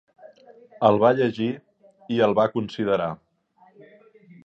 [0.89, 1.51] El va llegir
[2.17, 3.11] i el va considerar.